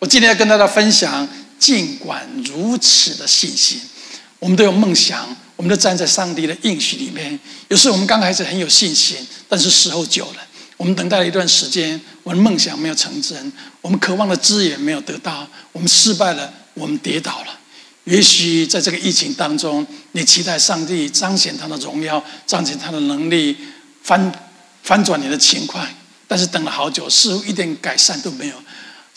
[0.00, 1.26] 我今天要跟大家分享，
[1.58, 3.80] 尽管如此的信心。
[4.38, 7.38] 我们都有梦想，我们都站在上帝的应许里面。
[7.66, 9.16] 有时候我们刚开始很有信心，
[9.48, 17.58] 但是时候久了，我们等待了一段时间，我们梦想没有成真，我们渴望的资源没有得到，我们失败了，我们跌倒了。
[18.04, 23.56] 也许在这个疫情当中，你期待上帝彰显他的荣耀，彰显他的能力，
[24.04, 24.32] 翻
[24.84, 25.84] 翻转你的情况，
[26.28, 28.54] 但是等了好久，似乎一点改善都没有，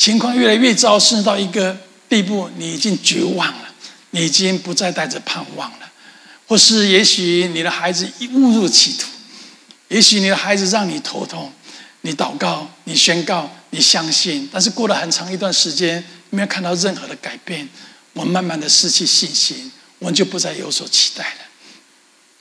[0.01, 1.77] 情况越来越糟，甚至到一个
[2.09, 3.67] 地步，你已经绝望了，
[4.09, 5.91] 你已经不再带着盼望了，
[6.47, 9.07] 或是也许你的孩子误入歧途，
[9.89, 11.53] 也许你的孩子让你头痛，
[12.01, 17.69] 你祷告，你宣告，你相信，但是过了很长一段时间，没有看到任何的改变。
[18.13, 21.45] 我慢慢的失去信心，我们就不再有所期待了。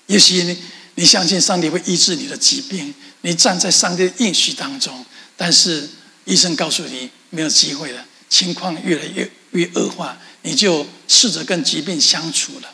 [0.07, 0.57] 也许你
[0.95, 5.05] 你相信上帝会医治你的疾病，你站在上帝的应许当中，
[5.37, 5.87] 但是
[6.25, 12.71] 医生告诉你没有机会了，情况越来越越恶化，你就试着跟疾病相处了。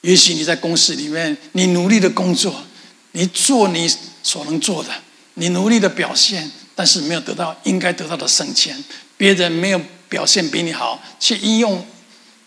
[0.00, 2.64] 也许你在公司里面，你努力的工作，
[3.12, 3.90] 你做你
[4.22, 4.90] 所能做的，
[5.34, 8.82] 你努力的表现，但是没有得到应该得到的升迁，
[9.16, 9.80] 别人没有。
[10.06, 11.84] 表现比你好，去应用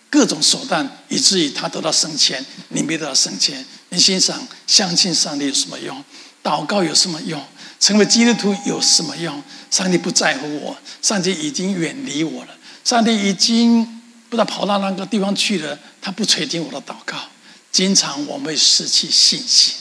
[0.09, 3.65] 各种手段，以至于他得到升迁，你没得到升迁。
[3.89, 6.01] 你心想，相信上帝有什么用？
[6.41, 7.43] 祷告有什么用？
[7.79, 9.43] 成为基督徒有什么用？
[9.69, 13.83] 上帝不在乎我，上帝已经远离我了，上帝已经
[14.29, 15.77] 不知道跑到那个地方去了。
[16.01, 17.17] 他不垂听我的祷告，
[17.71, 19.73] 经常我会失去信心。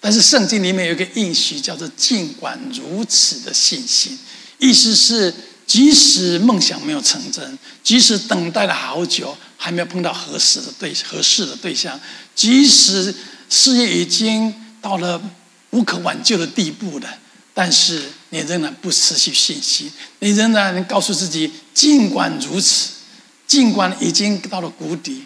[0.00, 4.18] 但是圣经里面有一个应许，叫做“尽管如此的信心”，
[4.58, 5.34] 意思是。
[5.68, 12.00] 即使梦想没有成真，即使等待了好久还没有碰到合适的对合适的对象，
[12.34, 13.14] 即使
[13.50, 15.20] 事业已经到了
[15.68, 17.18] 无可挽救的地步了，
[17.58, 22.90] 但是你仍然不失去信心，你仍然能告诉自己：尽管如此，
[23.48, 25.24] 尽管已经到了谷底，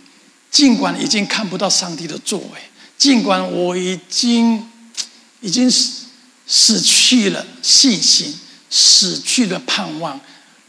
[0.51, 2.47] 尽管已经看不到上帝的作为，
[2.97, 4.67] 尽管我已经
[5.43, 5.91] 已经失
[6.47, 8.35] 失去了信心，
[8.71, 10.19] 失去了盼望。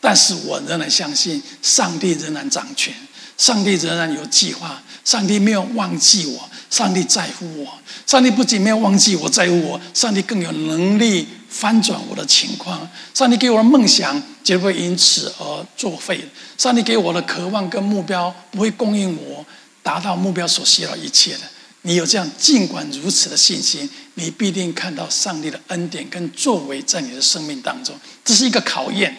[0.01, 2.93] 但是我仍然相信，上帝仍然掌权，
[3.37, 16.27] 上帝仍然有计划，上帝没有忘记我，上帝在乎我，上帝不仅没有忘记我在乎我，上帝更有能力翻转我的情况，上帝给我的梦想绝不会因此而作废，
[16.57, 19.45] 上帝给我的渴望跟目标不会供应我
[19.83, 21.41] 达到目标所需要一切的。
[21.83, 29.15] 你有这样尽管如此的信心，你必定看到上帝的恩典跟作为在你的生命当中，这是一个考验。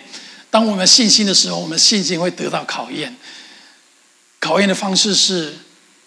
[0.51, 3.15] 当我们信心的时候，我们信心会得到考验。
[4.41, 5.55] 考验的方式是：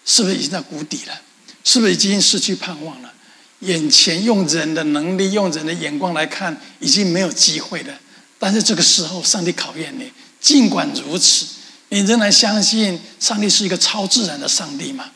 [0.05, 1.21] 是不是已经在谷底了？
[1.63, 3.13] 是不是已经失去盼望了？
[3.59, 7.99] 眼前用人的能力、用人的眼光来看，已经没有机会了。
[8.37, 10.11] 但是这个时候，上帝考验你。
[10.39, 11.47] 尽管如此，
[11.89, 15.11] 你仍然相信上帝是一个超自然的上帝吗？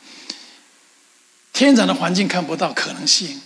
[1.54, 3.40] 天然的环境看不到可能性，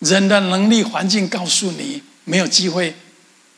[0.00, 2.96] 人的能力环境告诉你没有机会，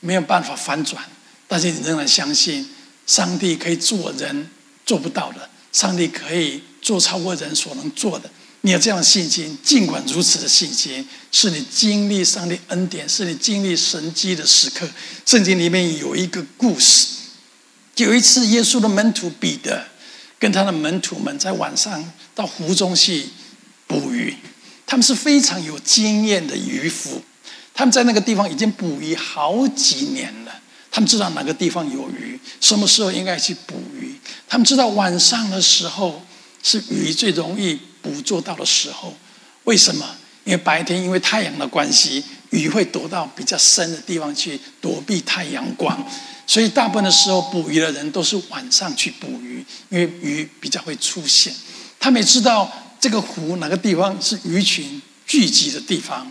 [0.00, 1.02] 没有办法翻转。
[1.48, 2.68] 但是你仍然相信，
[3.06, 4.50] 上帝可以做人
[4.84, 8.28] 做不到的，上帝可以做超过人所能做的。
[8.66, 14.88] 你有这样的信心，尽管如此的信心，是你经历上帝恩典，是你经历神迹的时刻。
[15.24, 17.06] 圣经里面有一个故事，
[17.94, 19.86] 有一次耶稣的门徒彼得
[20.40, 23.28] 跟他的门徒们在晚上到湖中去
[23.86, 24.34] 捕鱼，
[24.84, 27.22] 他们是非常有经验的渔夫，
[27.72, 30.52] 他们在那个地方已经捕鱼好几年了。
[30.90, 34.16] 他们知道哪个地方有鱼，什么时候应该去捕鱼。
[34.48, 36.26] 他们知道晚上的时候
[36.64, 39.14] 是鱼最容易捕捉到的时候。
[39.64, 40.06] 为什么？
[40.44, 46.06] 因为白天因为太阳的关系，鱼会躲到比较深的地方去躲避太阳光。
[46.46, 51.52] 所以大部分的时候捕鱼的人都是晚上去捕鱼，因为鱼比较会出现。
[51.98, 52.70] 他们也知道
[53.00, 56.30] 这个湖哪个地方是鱼群聚集的地方。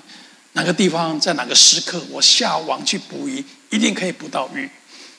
[0.53, 4.69] 哪个地方在哪个时刻，我下网去捕鱼，一定可以捕到鱼。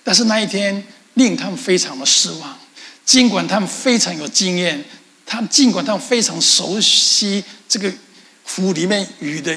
[0.03, 0.83] 但是那一天
[1.13, 2.59] 令他们非常的失望。
[3.05, 4.83] 尽管他们非常有经验，
[5.27, 7.93] 他们尽管他们非常熟悉这个
[8.45, 9.55] 湖里面鱼的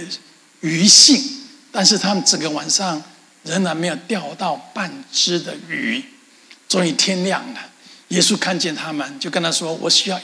[0.59, 1.23] 鱼性，
[1.71, 3.01] 但是他们整个晚上
[3.43, 6.03] 仍然没有钓到半只的鱼。
[6.67, 7.69] 终于天亮了，
[8.09, 10.19] 耶稣看见他们，就跟他说：“我需要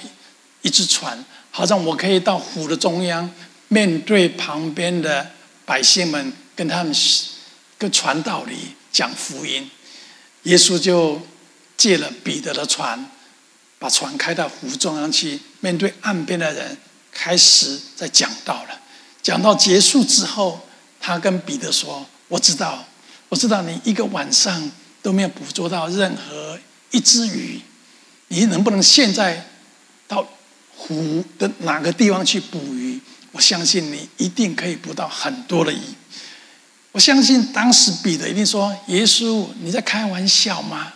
[0.64, 3.30] 一只船，好让我可以到湖的中央，
[3.70, 5.32] 面对旁边的。”
[5.66, 6.96] 百姓们跟他们
[7.80, 8.56] 跟传道理
[8.92, 9.68] 讲福音，
[10.44, 11.20] 耶稣就
[11.76, 13.10] 借了彼得的船，
[13.78, 16.78] 把船开到湖中央去，面对岸边的人，
[17.12, 18.82] 开始在讲道了。
[19.22, 20.68] 讲到结束之后，
[21.00, 22.86] 他跟彼得说：“我知道，
[23.30, 26.60] 我知道你一个晚上都没有捕捉到任何
[26.92, 27.60] 一只鱼，
[28.30, 29.48] 你能不能现在
[30.08, 30.28] 到
[30.76, 33.00] 湖的哪个地方去捕鱼？
[33.32, 35.80] 我相信你一定可以捕到很多的鱼。
[36.92, 40.94] 我相信当时彼得一定说：“耶稣，你在开玩笑吗？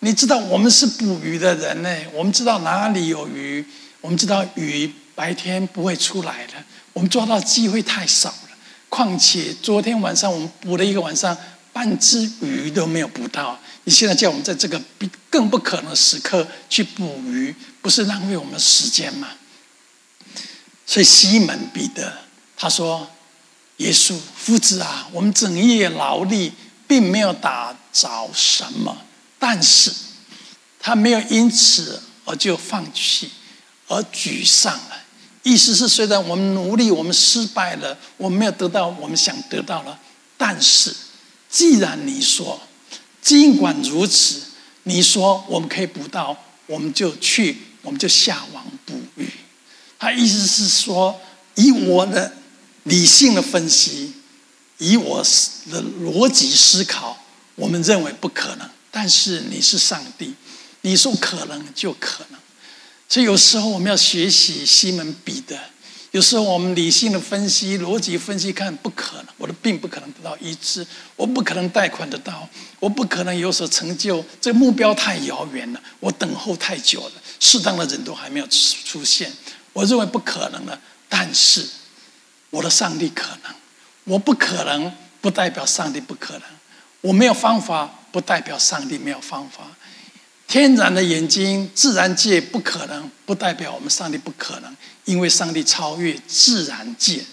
[0.00, 3.64] 你知道我们是捕鱼的人呢，我们知道哪里有鱼，
[4.00, 6.52] 我们知道鱼白天不会出来的，
[6.92, 8.48] 我们抓到机会太少了。
[8.88, 11.36] 况且昨天晚上我们捕了一个晚上。”
[11.76, 19.28] 半只鱼都没有捕到，你现在叫我们在这个比更不可能的时刻去捕鱼，不是浪费我们的时间吗？
[20.86, 22.10] 所以西门彼得
[22.56, 23.10] 他说
[23.76, 26.54] ：“耶稣夫子啊，我们整夜劳力，
[26.88, 28.96] 并没有打着什么，
[29.48, 29.92] 但是
[30.80, 33.30] 他没有因此而就放弃，
[33.86, 35.04] 而沮丧了。
[35.44, 40.00] 意思是，虽然我们努力，我们失败了，我们没有得到我们想得到了，
[40.36, 40.92] 但是。”
[41.48, 42.60] 既然你说，
[43.22, 44.42] 尽管如此，
[44.82, 49.30] 你说我们可以捕到，我们就去，我们就下网捕鱼。
[49.96, 51.20] 他意思是说，
[51.54, 52.32] 以我的
[52.82, 54.14] 理性的分析，
[54.78, 55.24] 以我
[55.70, 57.16] 的逻辑思考，
[57.54, 58.68] 我们认为不可能。
[58.96, 60.34] 但是你是上帝，
[60.80, 62.40] 你说可能就可能。
[63.06, 65.54] 所以有时候我们要学习西门彼得。
[66.12, 72.48] 有时候我们理性的分析、逻辑分析看不可能，我的病不可能得到医治，我不可能贷款得到，
[72.80, 79.30] 我不可能有所成就，这目标太遥远了，我等候太久了，适当的人都还没有出现，
[79.74, 80.80] 我认为不可能了。
[81.06, 81.66] 但是
[82.48, 83.54] 我的上帝可能，
[84.04, 84.90] 我不可能
[85.20, 86.42] 不代表上帝不可能，
[87.02, 89.76] 我没有方法不代表上帝没有方法。
[90.48, 97.24] 天然的眼睛，自然界不可能，不代表我们上帝不可能，因为上帝超越自然界，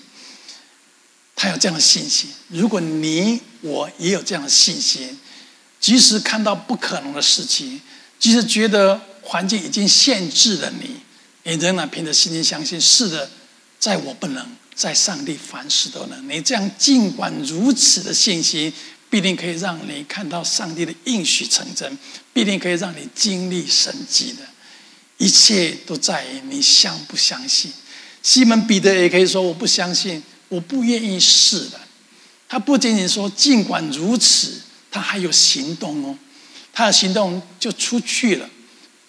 [1.36, 2.32] 他有这样的信心。
[2.48, 5.20] 如果你我也有这样的信心，
[5.80, 7.80] 即使看到不可能的事情，
[8.18, 10.96] 即使觉得环境已经限制了你，
[11.44, 13.30] 你仍然凭着信心相信，是的，
[13.78, 14.44] 在我不能，
[14.74, 16.28] 在上帝凡事都能。
[16.28, 18.74] 你这样尽管如此的信心。
[19.14, 21.96] 必定可以让你看到上帝的应许成真，
[22.34, 24.40] 必定可以让你经历神迹的，
[25.20, 27.72] 一切都在于你相不相信。
[28.24, 31.80] 西门彼得也可以说：“我不相信，我不愿意试的。”
[32.50, 36.18] 他不仅仅说，尽管如此，他还有行动哦。
[36.74, 38.50] 他的行动就出去了，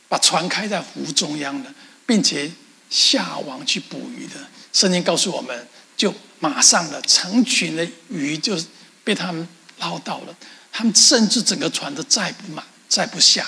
[0.06, 1.72] 把船开在湖中央的，
[2.04, 2.52] 并且
[2.90, 4.34] 下网去捕鱼的。
[4.70, 5.66] 圣经告诉我们，
[5.96, 8.62] 就马上的成群的鱼就
[9.02, 9.48] 被他们。
[9.84, 10.34] 捞到了，
[10.72, 13.46] 他们甚至整个船都载不满、载不下。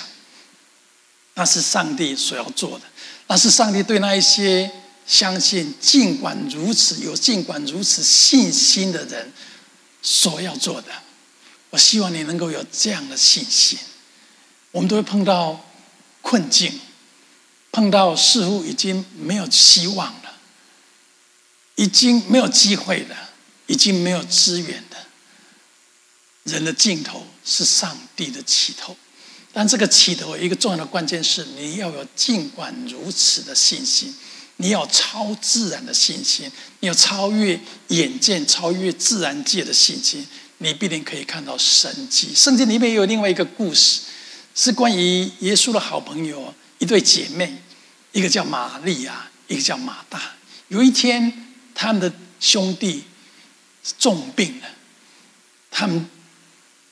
[1.33, 2.85] 那是上帝所要做的，
[3.27, 4.71] 那是上帝对那一些
[5.05, 9.31] 相信、尽管如此有尽管如此信心的人
[10.01, 10.91] 所要做的。
[11.69, 13.77] 我希望你能够有这样的信心。
[14.71, 15.65] 我们都会碰到
[16.21, 16.79] 困境，
[17.71, 20.33] 碰到似乎已经没有希望了，
[21.75, 23.15] 已经没有机会了，
[23.67, 24.83] 已经没有资源。
[26.47, 28.95] 人的尽头是上帝的起头，
[29.51, 34.15] 但这个起头一个重要的关键是，你要有尽管如此的信心，
[34.55, 36.49] 你要超自然的信心，
[36.79, 37.59] 你要超越
[37.89, 40.25] 眼见、超越自然界的信心，
[40.59, 42.29] 你必定可以看到神迹。
[42.33, 44.01] 圣经里面也有另外一个故事，
[44.55, 47.61] 是关于耶稣的好朋友一对姐妹，
[48.13, 50.35] 一个叫玛利亚，一个叫马大。
[50.69, 53.03] 有一天，他们的兄弟
[53.99, 54.67] 重病了，
[55.69, 56.09] 他们。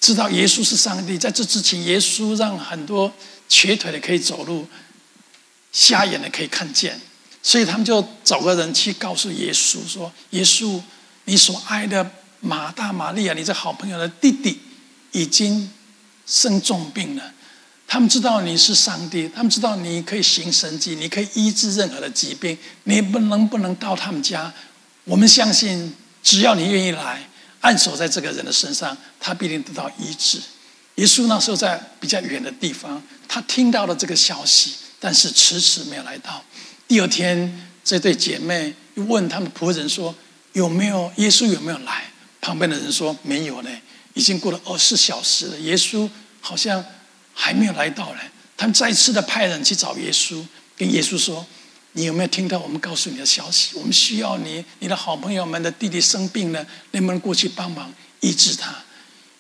[0.05, 3.12] 知道耶稣是上帝，在这之前，耶稣让很多
[3.50, 4.67] 瘸腿的可以走路，
[5.71, 7.01] 瞎眼的可以看见，
[7.41, 10.79] 所以他们就找个人去告诉耶稣说：“耶稣，
[11.24, 12.07] 你所爱的
[12.39, 14.59] 马大、玛利亚，你这好朋友的弟弟
[15.12, 15.71] 已经
[16.27, 17.33] 生重病了。
[17.88, 22.55] 他们知道你是上帝，他们知道你可以行神迹，你可以医治任何的疾病。
[22.83, 24.53] 你不能不能到他们家？
[25.05, 27.27] 我们相信，只要你愿意来。”
[27.65, 30.39] 按手在这个人的身上，他必定得到医治。
[30.95, 36.43] 耶稣那时候在比较远的地方，他听到了这个消息，但是迟迟没有来到。
[36.88, 40.13] 第二天，这对姐妹问他们仆人说
[40.53, 41.48] ：“有没有耶稣？
[41.48, 42.03] 有没有来？”
[42.39, 43.69] 旁边的人说：“没有呢，
[44.13, 46.07] 已经过了二十四小时了，耶稣
[46.39, 46.86] 好像
[47.34, 48.19] 还没有来到呢。”
[48.55, 50.45] 他们再次的派人去找耶稣，
[50.77, 51.43] 跟耶稣说。
[51.97, 53.71] 你有没有听到我们告诉你的消息？
[53.75, 58.75] 我们需要你，你的好朋友们的弟弟生病了，能不能过去帮忙医治他？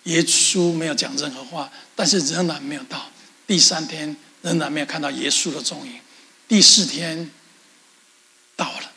[0.03, 3.09] 耶稣没有讲任何话，但是仍然没有到。
[3.45, 5.99] 第三天仍然没有看到耶稣的踪影。
[6.47, 7.29] 第四天
[8.55, 8.91] 到了，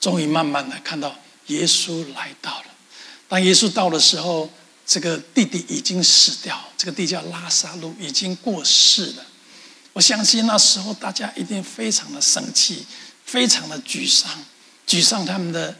[0.00, 2.66] 终于慢慢的看到耶稣来到了。
[3.28, 4.50] 当耶稣到的时候，
[4.86, 9.26] 这个弟弟已经死掉，这个弟叫拉撒路，已经过世了。
[9.96, 12.84] 我相信那时候大家一定非常的生气，
[13.24, 14.30] 非常的沮丧，
[14.86, 15.74] 沮丧他们的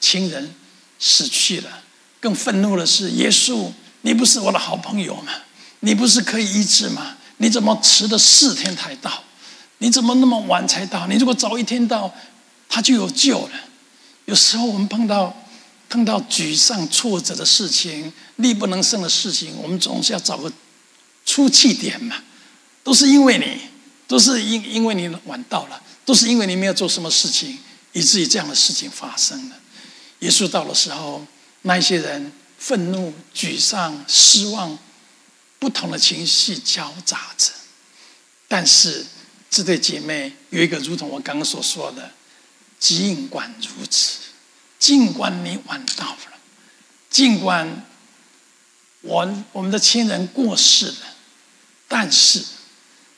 [0.00, 0.52] 亲人
[0.98, 1.84] 死去了。
[2.18, 5.32] 更愤怒的是，耶稣，你不是我的好朋友吗？
[5.78, 7.16] 你不是可以医治吗？
[7.36, 9.22] 你怎么迟了四天才到？
[9.78, 11.06] 你怎么那么晚才到？
[11.06, 12.12] 你如果早一天到，
[12.68, 13.52] 他就有救了。
[14.24, 15.32] 有时候我们碰到
[15.88, 20.52] 碰到沮丧、挫折的事情、力不能胜的事情，我们总是要找个
[21.24, 22.16] 出气点嘛。
[22.84, 23.60] 都是因为你，
[24.08, 27.58] 都是因因为你晚到了，都是因为你没有做什么事情，
[27.92, 29.56] 以至于这样的事情发生了。
[30.18, 31.24] 耶稣到的时候，
[31.62, 34.76] 那些人愤怒、沮丧、失望，
[35.60, 37.52] 不同的情绪交杂着。
[38.48, 39.06] 但是
[39.48, 42.10] 这对姐妹有一个，如同我刚刚所说的，
[42.80, 44.18] 尽管如此，
[44.80, 46.18] 尽管你晚到了，
[47.08, 47.86] 尽管
[49.02, 51.14] 我我们的亲人过世了，
[51.86, 52.42] 但是。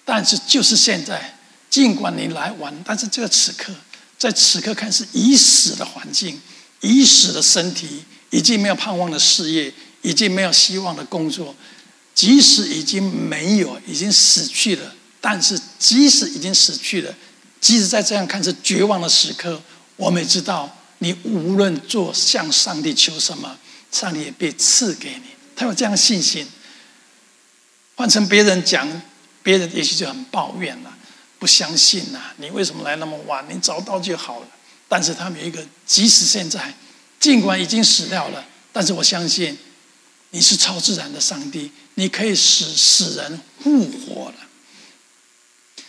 [0.04, 1.38] 但是就是现在，
[1.70, 3.72] 尽管你来晚，但是这个此刻，
[4.18, 6.40] 在此刻看是已死的环境，
[6.80, 11.54] 已死的身体，已经没有盼望的事业，已经没有希望的工作，
[12.14, 14.94] 即使已经没有，已经死去了。
[15.22, 17.14] 但是即使已经死去了，
[17.58, 19.62] 即使在这样看是绝望的时刻，
[19.96, 23.58] 我们也知道，你无论做向上帝求什么，
[23.90, 25.30] 上帝也必赐给你。
[25.56, 26.46] 他有这样信心。
[27.94, 28.86] 换成别人讲。
[29.44, 30.92] 别人也许就很抱怨了，
[31.38, 33.44] 不相信呐，你为什么来那么晚？
[33.48, 34.46] 你早到就好了。
[34.88, 36.74] 但是他们有一个，即使现在，
[37.20, 39.56] 尽管已经死掉了，但是我相信
[40.30, 44.36] 你是超自然的上帝，你可以使死人复活了。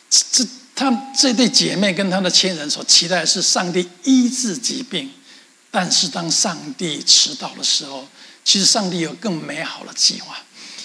[0.10, 0.46] 这
[0.76, 5.12] 他这对姐妹跟他的亲人所期待的是上帝医治疾病，
[5.72, 8.08] 但是当上帝迟到的时候，
[8.44, 10.38] 其实上帝有更美好的计划。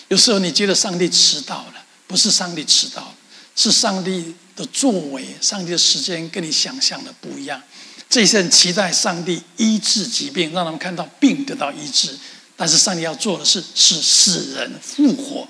[0.08, 1.79] 有时候你觉得上帝迟到了。
[2.10, 3.14] 不是上帝迟到，
[3.54, 7.62] 是上帝的作为，上帝的时间跟你想象的不一样。
[8.08, 12.18] 这些人期待上帝医治疾病，让他们看到病得到医治。
[12.56, 15.46] 但是上帝要做的是使死人复活，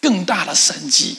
[0.00, 1.16] 更大的神迹。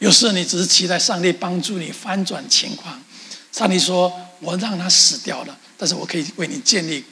[0.00, 3.02] 有时候你只是期待上帝帮助你翻转情况。
[3.50, 7.02] 上帝说：“我让他死掉了，但是我可以为你建立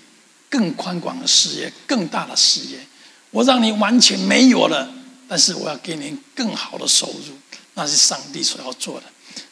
[0.51, 2.87] 更宽广的事业，更大的事业。
[3.31, 4.93] 我让你完全没有了。”
[5.29, 7.37] 但是我要给您更好的收入，
[7.75, 9.07] 那是上帝所要做的。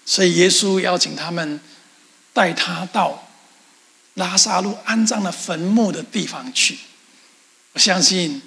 [0.06, 1.60] 所以耶稣邀请他们
[2.32, 3.28] 带他到
[4.14, 6.78] 拉萨路安葬的坟墓的地方去。
[7.72, 8.40] 我相信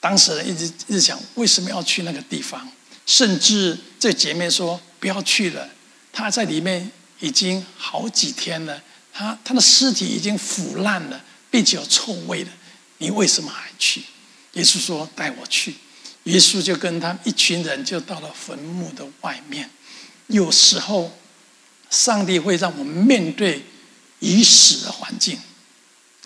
[0.00, 2.68] 当时人一直一直想，为什么要去那个地方？
[3.06, 5.68] 甚至这姐妹说不要去了，
[6.12, 8.82] 他在里面已经好几天了，
[9.12, 12.50] 他他的尸体已经腐烂了，并且有臭味了，
[12.98, 14.02] 你为什么还去？
[14.52, 15.74] 耶稣说带我去。
[16.24, 19.70] 耶稣就跟他一群人就到了坟墓的外面。
[20.26, 21.12] 有时候，
[21.90, 23.64] 上帝会让我们面对
[24.20, 25.38] 已死的环境，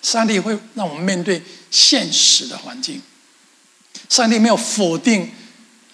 [0.00, 3.02] 上帝会让我们面对现实的环境。
[4.08, 5.32] 上帝没有否定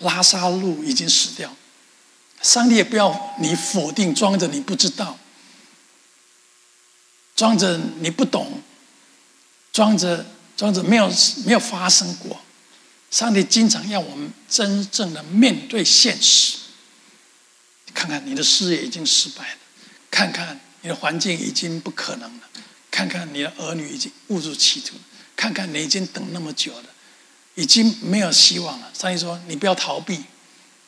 [0.00, 1.56] 拉撒路已经死掉，
[2.42, 5.18] 上帝也不要你否定，装着你不知道，
[7.34, 8.60] 装着你不懂，
[9.72, 11.10] 装着装着没有
[11.46, 12.38] 没有发生过。
[13.14, 16.56] 上帝经常要我们真正的面对现实。
[17.94, 19.58] 看看你的事业已经失败了，
[20.10, 22.42] 看看你的环境已经不可能了，
[22.90, 24.96] 看看你的儿女已经误入歧途，
[25.36, 26.86] 看看你已经等那么久了，
[27.54, 28.90] 已经没有希望了。
[28.92, 30.24] 上帝说：“你不要逃避，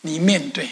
[0.01, 0.69] 你面对，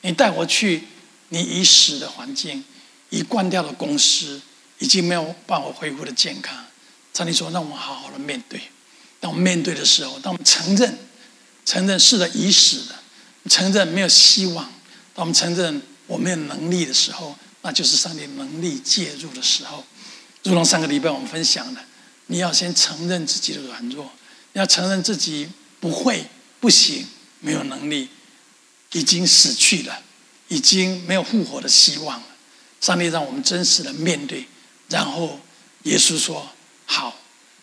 [0.00, 0.84] 你带我去
[1.28, 2.64] 你已死的环境，
[3.10, 4.40] 已关掉的公司，
[4.78, 6.64] 已经没有办法恢复的健康。”
[7.12, 8.62] 上帝说：“让我们好好的面对。”
[9.24, 10.98] 当我们面对的时候，当我们承认、
[11.64, 12.94] 承认是的已死的，
[13.48, 14.66] 承认没有希望，
[15.14, 19.82] 当我们承认我没有能力的时候，那就是上帝能力介入的时候。
[20.42, 21.80] 如同上个礼拜我们分享的，
[22.26, 24.12] 你要先承认自己的软弱，
[24.52, 25.48] 你要承认自己
[25.80, 26.26] 不会、
[26.60, 27.06] 不行、
[27.40, 28.10] 没有能力，
[28.92, 30.02] 已经死去了，
[30.48, 32.26] 已经没有复活的希望了。
[32.82, 34.46] 上帝让我们真实的面对，
[34.90, 35.40] 然后
[35.84, 36.50] 耶稣说
[36.84, 37.16] ：“好，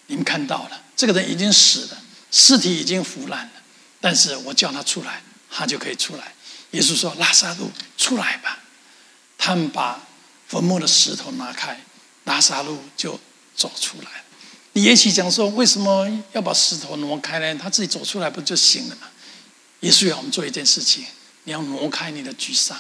[0.08, 1.98] 你们看到了。”这个人已经死了，
[2.30, 3.52] 尸体已经腐烂了，
[4.00, 6.32] 但是我叫他出来，他就可以出来。
[6.74, 8.60] 耶稣说：“拉撒路，出来吧。”
[9.36, 10.08] 他们把
[10.48, 11.84] 坟墓的石头拿开，
[12.26, 13.20] 拉撒路就
[13.56, 14.12] 走出来。
[14.74, 17.60] 你也许讲说：“为什么要把石头挪开呢？
[17.60, 19.08] 他自己走出来不就行了吗？”
[19.82, 21.04] 耶稣要我们做一件事情：
[21.46, 22.78] 你要挪开你的沮丧，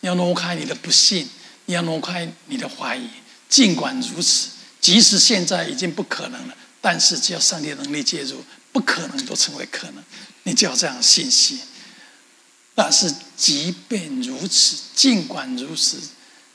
[0.00, 1.26] 你要挪开你的不信，
[1.64, 3.08] 你要挪开你的怀疑。
[3.48, 6.54] 尽管如此，即使现在已经不可能了。
[6.82, 10.04] 但是只要上帝的能力介入，不可能都成为可能。
[10.42, 11.58] 你就要这样信心。
[12.74, 15.98] 但是即便如此，尽管如此，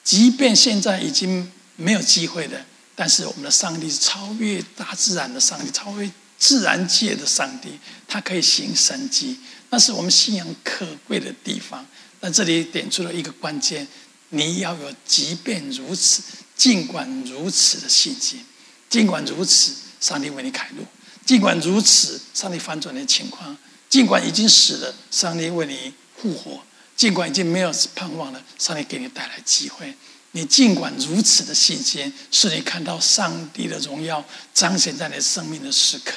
[0.03, 2.65] 即便现在已经没有机会的，
[2.95, 11.85] 但是我们的上帝是超越大自然的上帝，超越自然界的上帝，他可以行神迹，那是我们信仰可贵的地方。
[12.19, 13.87] 那这里点出了一个关键：
[14.29, 16.21] 你要有即便如此，
[16.55, 18.43] 尽管如此的信心。
[18.89, 20.83] 尽管如此，上帝为你开路；
[21.25, 23.55] 尽管如此，上帝翻转的情况；
[23.89, 26.61] 尽管已经死了，上帝为你复活；
[26.95, 29.93] 尽管已经没有盼望了，上帝给你带来机会。
[30.31, 34.23] 你尽管如此的信心，是你看到上帝的荣耀
[34.53, 36.13] 彰显在你生命的时刻。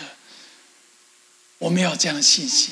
[1.58, 2.70] 我们要有这样的信心。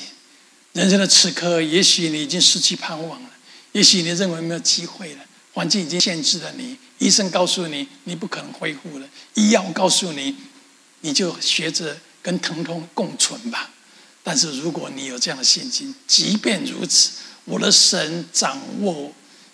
[0.73, 3.29] 人生的此刻，也许你已经失去盼望了，
[3.71, 6.77] 也许你认为没有机会了，环境已经限制了你。
[6.99, 9.07] 医生告诉你，你不可能恢复了。
[9.33, 10.35] 医药告诉你，
[11.01, 13.71] 你就学着跟疼痛共存吧。
[14.23, 17.11] 但是如果你有这样的信心，即便如此，
[17.45, 19.11] 我的神掌握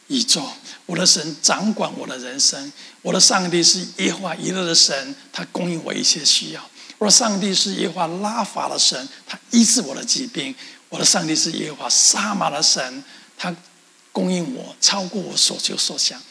[0.07, 0.45] 宇宙，
[0.85, 2.71] 我的神掌管我的人生，
[3.01, 6.69] 我的上帝是耶和华以勒的神，他供应我一切需要。
[6.97, 10.53] 我的上帝是耶和华拉法的神，他医治我的疾病。
[10.89, 13.03] 我的上帝是耶和华撒玛的神，
[13.37, 13.53] 他
[14.11, 16.21] 供应我超过我所求所想。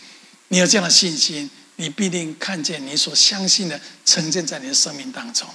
[0.49, 5.49] 你有这样的信心，你必定看见你所相信的呈现在你的生命当中。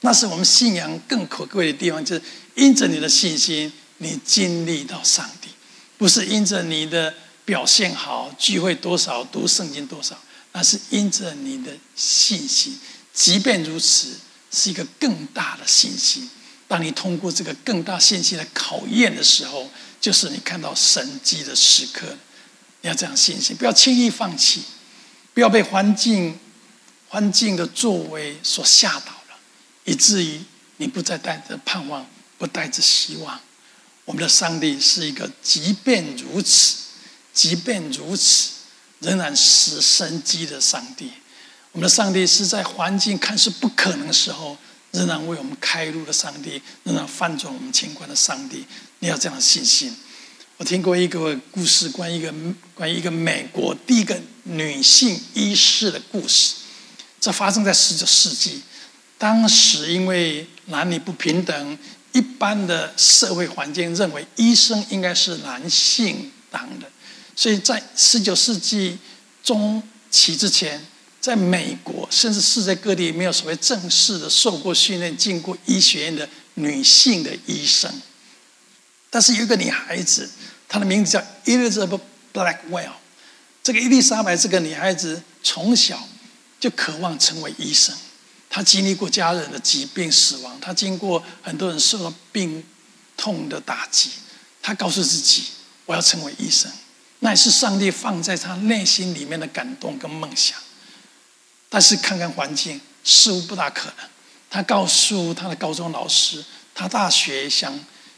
[0.00, 2.22] 那是我们信仰更可贵的地方，就是
[2.54, 5.48] 因着你的信心，你经历到上帝，
[5.98, 10.18] 不是因着你的表现好、聚会多少、读圣经多少，
[10.52, 12.78] 那是因着你的信心。
[13.12, 14.16] 即便如此，
[14.50, 16.30] 是一个更大的信心。
[16.66, 19.68] 当你通过这个更大信心的考验的时候，
[20.00, 22.16] 就是你看到神迹的时刻。
[22.82, 24.62] 你要这样信心，不要轻易放弃，
[25.40, 26.38] 要被环境、
[27.08, 29.38] 环境的作为所吓倒了，
[29.84, 30.40] 以至于
[30.76, 32.06] 你不再带着盼望，
[32.38, 33.40] 不带着希望。
[34.04, 36.76] 我们的上帝是一个，即便如此，
[37.32, 38.50] 即便如此，
[39.00, 41.12] 仍然使生机的上帝。
[41.72, 44.58] 我们的上帝是在环境看似不可能的时候，
[44.90, 48.64] 仍然为我们开路的上帝，仍然翻转我们情况的上帝。
[48.98, 49.94] 你要这样的信心。
[50.56, 52.34] 我听过一个故事，关于一个
[52.74, 56.54] 关于一个美国第一个女性医师的故事。
[57.20, 58.62] 这发生在十九世纪，
[59.18, 61.78] 当时因为男女不平等，
[62.12, 66.90] 一般的社会环境认为医生应该是男性当的，
[67.36, 68.98] 所以在十九世纪
[69.44, 70.82] 中期之前，
[71.20, 77.92] 在美国甚至世界各地没有所谓正式的受过训练、进过医学院的女性的医生。
[79.10, 80.30] 但是有一个女孩子，
[80.66, 82.00] 她的名字叫 Elizabeth
[82.32, 82.92] Blackwell。
[83.62, 86.08] 这个伊丽莎白这个女孩子从小
[86.58, 87.94] 就渴望成为医生。
[88.48, 92.64] 她经历过家人的疾病、死亡，她经过很多人受到病
[93.16, 94.10] 痛的打击。
[94.62, 95.44] 她告诉自己
[95.86, 96.70] ：“我要成为医生。”
[97.20, 100.58] 那也是上帝放在她内心里面的感动跟梦想。
[101.68, 104.08] 但是看看环境，似乎不大可能。
[104.48, 106.44] 她告诉她的高中老师
[106.74, 107.72] ：“她大学想。”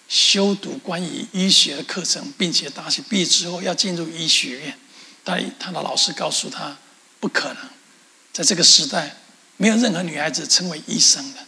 [0.08, 4.78] 修读关于医学的课程，并且大学毕业之后要进入医学院，
[5.24, 6.76] 但他的老师告诉他
[7.20, 7.56] 不可能，
[8.32, 9.16] 在这个时代
[9.56, 11.40] 没有任何女孩子成为医生的。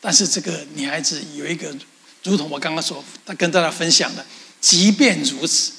[0.00, 1.74] 但是这个女孩子有一个，
[2.24, 3.04] 如同我刚刚说，
[3.36, 4.24] 跟大家分享的，
[4.60, 5.72] 即便如此，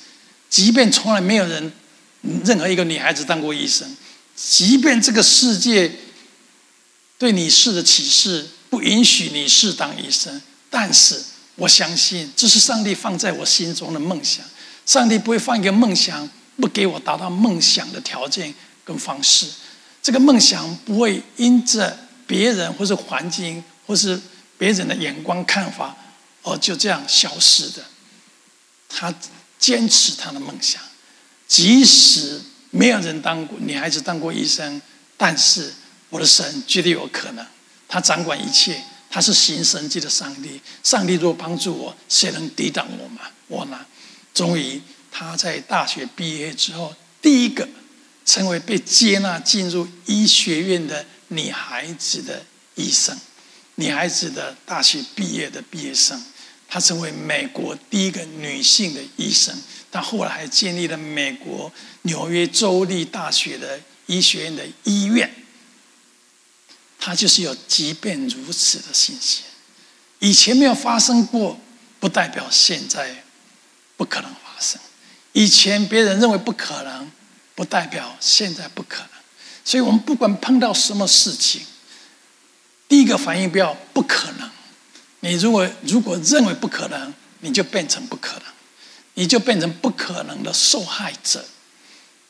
[0.49, 1.71] 即便从来没有人
[2.45, 3.97] 任何一个女孩子当过医生，
[4.35, 5.91] 即便这个世界
[7.17, 11.23] 对女士的歧视不允许女士当医生，但是。
[11.55, 14.43] 我相信这是上帝放在我心中的梦想。
[14.85, 19.47] 上帝不会放一个梦想，不给我达到梦想的条件跟方式。
[20.01, 24.19] 这个梦想不会因着别人或是环境或是
[24.57, 25.95] 别人的眼光看法
[26.43, 27.83] 而就这样消失的。
[28.89, 29.13] 他
[29.57, 30.81] 坚持他的梦想，
[31.47, 34.81] 即使没有人当过女孩子当过医生，
[35.17, 35.73] 但是
[36.09, 37.45] 我的神绝对有可能，
[37.87, 38.83] 他掌管一切。
[39.13, 43.23] 他是行神迹的上帝，上帝若帮助我，谁能抵挡我吗？
[43.49, 43.85] 我呢？
[44.33, 47.67] 终于，他在大学毕业之后，第一个
[48.25, 52.45] 成为被接纳进入医学院的女孩子的
[52.75, 53.15] 医生，
[53.75, 56.23] 女孩子的大学毕业的毕业生，
[56.67, 59.55] 她成为美国第一个女性的医生。
[59.91, 61.71] 她后来还建立了美国
[62.03, 65.29] 纽约州立大学的医学院的医院。
[67.03, 69.43] 他就是有即便如此的信心，
[70.19, 71.59] 以前没有发生过，
[71.99, 73.23] 不代表现在
[73.97, 74.79] 不可能发生；
[75.33, 77.11] 以前别人认为不可能，
[77.55, 79.09] 不代表现在不可能。
[79.63, 81.61] 所以，我们不管碰到什么事情，
[82.87, 84.49] 第一个反应不要不可能。
[85.21, 88.43] 你如果如果认为不可能，你就变成不可能，
[89.13, 91.45] 你就变成不可能的受害者。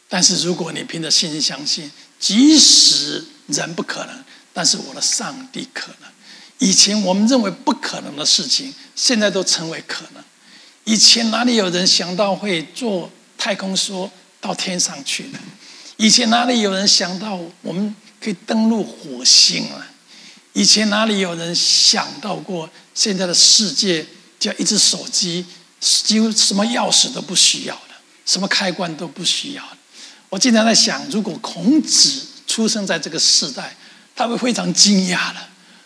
[0.10, 6.10] 但是如果你凭着信心相信，即使人不可能，但是我的上帝可能。
[6.60, 10.24] 以前我们认为不可能的事情，现在都成为可能。
[10.84, 15.40] 以前哪里有人想到会坐太空梭到天上去呢？
[15.98, 19.86] 以前哪里有人想到我们可以登陆火星了？
[20.54, 24.06] 以前哪里有人想到过现在的世界
[24.40, 25.46] 就一只手机，
[25.80, 29.78] 几乎什么钥匙都不需要了，什么开关都不需要了。
[30.30, 33.76] 我经常在想，如果孔子出生在这个时代，
[34.16, 35.40] 他会非常惊讶的，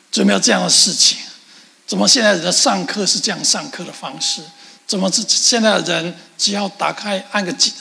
[0.09, 1.17] 怎么有这样的事情？
[1.85, 4.41] 怎么现在人上课是这样上课的方式？
[4.87, 7.73] 怎么现在的人只要打开按个几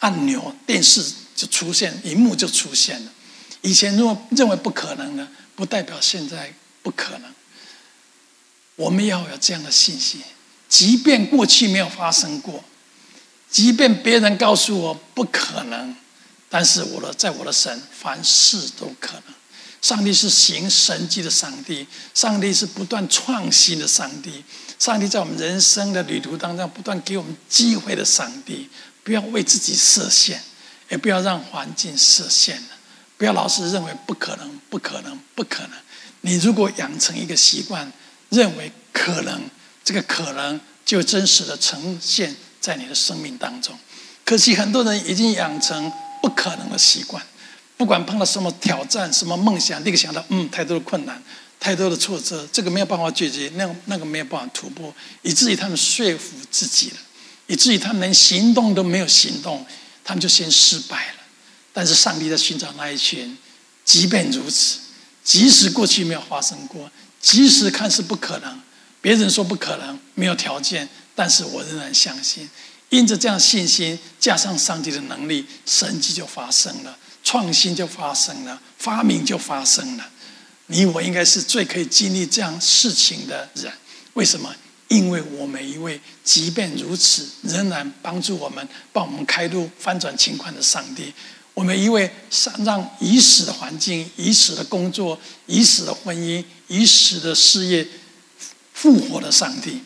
[0.00, 3.12] 按钮，电视就出现，荧幕就出现了？
[3.62, 5.26] 以前如果认为不可能的。
[5.56, 7.32] 不代表现在不可能。
[8.74, 10.20] 我们要有这样的信心，
[10.68, 12.62] 即便过去没有发生过，
[13.50, 15.96] 即便别人告诉我不可能，
[16.50, 19.34] 但是我的在我的神，凡事都可能。
[19.80, 24.44] 上帝是行神迹的上帝，上帝是不断创新的上帝，
[24.78, 28.68] 上帝在我们人生的旅途当中不断给我们机会的上帝。
[29.02, 30.42] 不要为自己设限，
[30.88, 32.60] 也不要让环境设限。
[33.16, 35.70] 不要老是认为不可能，不可能，不可能。
[36.22, 37.92] 你如果养成一个习惯，
[38.30, 39.40] 认为可能，
[39.84, 43.78] 这个可能就真实的呈现在你的生命当中。
[44.24, 47.24] 可惜很多人已经养成不可能的习惯，
[47.76, 51.22] 不管碰到什么挑战、什么梦想，立刻想到嗯，太多的困难，
[51.66, 56.96] 太多的挫折，这个没有办法解决，那那个没有办法突破，以至于他们说服自己了，
[57.48, 59.66] 以至于他们连行动都没有行动，
[60.04, 61.24] 他们就先失败了。
[61.72, 63.36] 但是上帝在寻找那一群，
[63.84, 64.78] 即便如此，
[65.24, 66.88] 即使过去没有发生过，
[67.20, 68.60] 即使看似不可能，
[69.00, 72.48] 别人说不可能，没有条件，但是我仍然相信，
[72.90, 80.10] 因着这样信心，加上上帝的能力，神迹就发生了，创新就发生了，发明就发生了。
[80.66, 83.72] 你我应该是最可以经历这样事情的人。
[84.14, 84.54] 为什么？
[84.88, 91.12] 因为我们一位，即便如此，仍然帮助我们，帮我们开路、翻转情况的上帝。
[91.54, 92.08] 我们一位
[92.64, 97.86] 让已死的环境、已死的工作、已死的婚姻、已死的事业
[98.72, 99.80] 复活的上帝，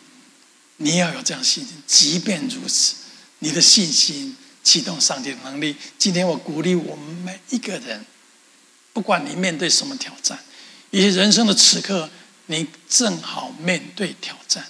[0.77, 1.81] 你要有这样信心。
[1.87, 2.95] 即便如此，
[3.39, 5.75] 你的信心启动上帝的能力。
[5.97, 8.05] 今天我鼓励我们每一个人，
[8.93, 10.37] 不管你面对什么挑战，
[10.91, 12.09] 以及人生的此刻，
[12.45, 14.63] 你正好面对挑战，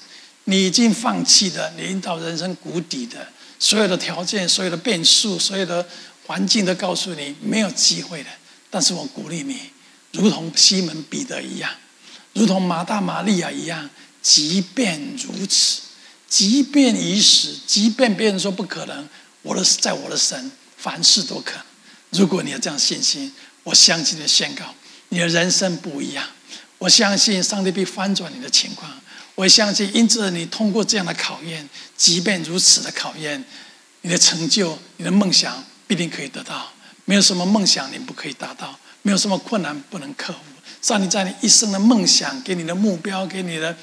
[0.45, 3.27] 你已经放弃了，你到人生谷底的
[3.59, 5.85] 所有的条件、所有的变数、所有的。
[6.27, 8.29] 环境都告诉你没有机会的，
[8.69, 9.57] 但是我鼓励你，
[10.13, 11.69] 如同西门彼得一样，
[12.31, 13.89] 如同马大玛利亚一样，
[14.21, 15.81] 即便如此，
[16.29, 19.09] 即便已死，即便别人说不可能，
[19.41, 21.63] 我的在我的神，凡事都可能。
[22.11, 24.73] 如果你有这样信心，我相信的宣告，
[25.11, 26.25] 你的人生不一样。
[26.79, 28.91] 我相信上帝必翻转你的情况。
[29.35, 33.41] 我相信，因着你通过这样的考验，即便如此的考验，
[34.01, 35.63] 你的成就，你的梦想。
[35.87, 36.71] 必定可以得到，
[37.03, 40.39] 没有什么梦想你不可以达到，没有什么困难不能克服。
[40.81, 43.75] 上帝在你一生的梦想、给你的目标、给你的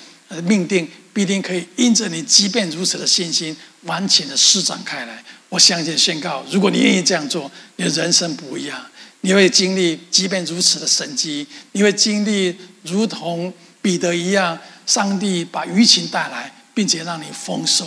[0.44, 5.22] 命定，必定可以因着你即便如此的信心，完全的施展开来。
[5.50, 8.86] 我相信宣告，如果你愿意这样做，你的人生不一样，
[9.28, 17.86] 你会经历即便如此的神迹，你会经历如同彼得一样，上帝把鱼群带来，并且让你丰收。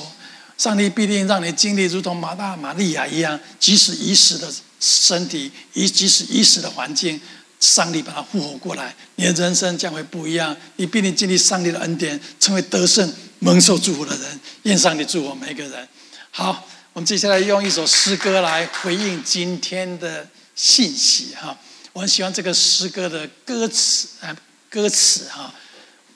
[0.55, 7.19] 上帝必定让你经历如同马大马利亚一样，即使已死的身体，以即使已死的环境，
[7.59, 10.55] 上帝把它复活过来，你的人生将会不一样。
[10.75, 14.39] 你必定经历上帝的恩典，成为得胜蒙受祝福的人。
[14.61, 15.87] 愿上帝祝福每一个人。
[16.29, 21.57] 好，我们接下来用一首诗歌来回应今天的信息哈。
[21.93, 24.35] 我很喜欢这个诗歌的歌词啊，
[24.69, 25.53] 歌词哈。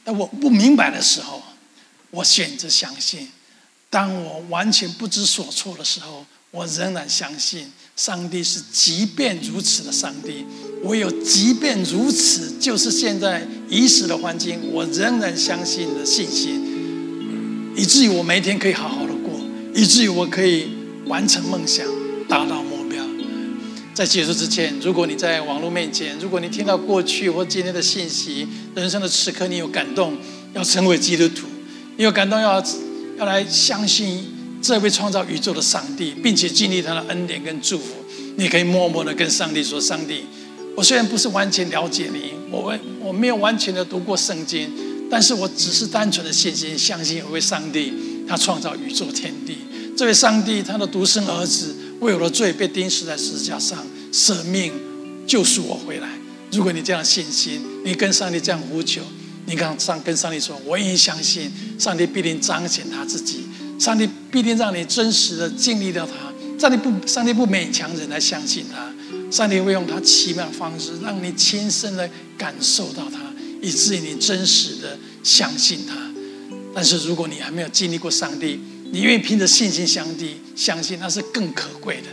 [0.05, 1.41] 那我不明白的时候，
[2.11, 3.29] 我选择相信。
[3.89, 10.45] 当我完全不知所措的时候，我仍然相信上帝是即便如此的上帝。
[10.83, 19.39] 我有即便如此，就是现在已死的环境，我仍然相信的信心，以至于我每一天可以好好的过，
[19.73, 20.69] 以至于我可以
[21.05, 21.85] 完成梦想，
[22.27, 22.64] 达到。
[23.95, 30.15] 在结束之前，如果你在网络面前，如果你听到过去或今天的信息，人生的此刻你有感动，
[30.53, 31.47] 要成为基督徒，
[31.97, 32.63] 你有感动要。
[33.17, 34.25] 要来相信
[34.61, 37.93] 这位创造宇宙的上帝，并且经历他的恩典跟祝福。
[38.35, 40.25] 你可以默默的跟上帝说：“上帝，
[40.75, 44.69] 我虽然不是完全了解你，我我没有完全的读过圣经，
[45.09, 47.93] 但是我只是单纯的信心，相信有位上帝，
[48.27, 49.59] 他创造宇宙天地。
[49.95, 51.74] 这位上帝，他的独生儿子
[52.05, 54.71] 为我的罪被钉死在十字架上，舍命
[55.25, 56.07] 救赎我回来。
[56.51, 59.01] 如果你这样信心，你跟上帝这样呼求，
[59.47, 63.47] 你跟上跟上帝说：“我愿意相信，上帝必定彰显他自己，
[63.79, 66.13] 上帝必定让你真实的经历到他。
[66.57, 68.93] 上帝不，上帝不勉强人来相信他，
[69.29, 73.19] 上帝会用他奇妙的方式，让你亲身的感受到他，
[73.61, 75.95] 以至于你真实的相信他。
[76.73, 78.59] 但是如果你还没有经历过上帝，
[78.91, 82.07] 你愿意凭着信心相地相信，那是更可贵的。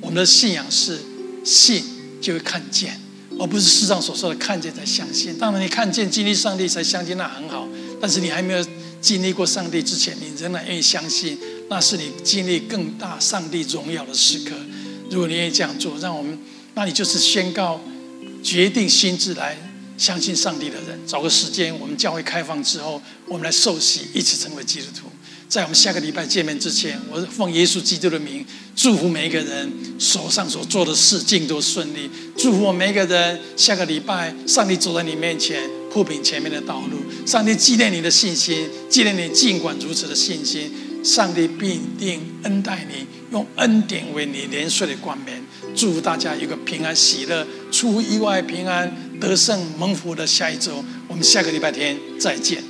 [0.00, 0.98] 我们的信仰是
[1.44, 1.82] 信
[2.20, 3.00] 就会看见，
[3.38, 5.36] 而不是世上所说的看见才相信。
[5.38, 7.68] 当然，你看见经历上帝才相信，那很好。
[8.00, 8.64] 但是你还没有
[9.00, 14.54] 经历过上帝之前，你仍然愿意相信，那是你经历更大上帝荣耀的时刻。
[15.10, 16.38] 如果你愿意这样做，让我们，
[16.74, 17.80] 那你就是宣告，
[18.42, 19.56] 决定心智来
[19.98, 21.00] 相信上帝的人。
[21.06, 25.08] 找个时间，我们教会开放之后，我们来受洗，一起成为基督徒。
[25.50, 32.08] 在我们下个礼拜见面之前，我奉耶稣基督的名祝福每一个人手上所做的事尽都顺利。
[32.38, 37.02] 祝福我每一个人下个礼拜，上帝走在你面前铺平前面的道路。
[37.26, 40.70] 上帝纪念你的信心，纪念你尽管如此的信心。
[41.02, 45.42] 上帝必定恩待你，用恩典为你年岁的冠冕。
[45.74, 50.84] 祝福大家有个平安喜乐、出乎意外平安得胜蒙福的下一周。
[51.08, 52.62] 我们下个礼拜天再见。